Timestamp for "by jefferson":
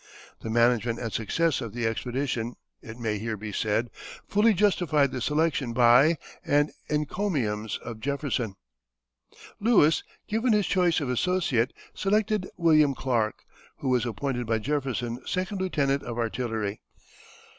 14.47-15.19